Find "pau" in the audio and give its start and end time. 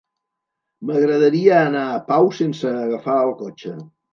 2.09-2.33